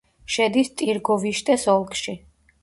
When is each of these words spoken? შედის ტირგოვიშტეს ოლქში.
შედის 0.35 0.71
ტირგოვიშტეს 0.81 1.67
ოლქში. 1.75 2.17